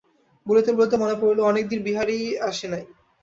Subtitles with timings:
[0.45, 2.17] বলিতে বলিতে মনে পড়িল, অনেক দিন বিহারী
[2.49, 2.83] আসে নাই।